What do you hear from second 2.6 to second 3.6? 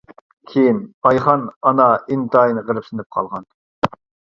غېرىبسىنىپ قالغان.